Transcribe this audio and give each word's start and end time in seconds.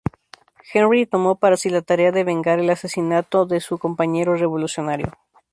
Henry 0.73 1.05
tomó 1.05 1.35
para 1.37 1.57
sí 1.57 1.69
la 1.69 1.83
tarea 1.83 2.11
de 2.11 2.23
vengar 2.23 2.57
el 2.57 2.71
asesinato 2.71 3.45
de 3.45 3.59
su 3.59 3.77
compañero 3.77 4.35
revolucionario. 4.35 5.13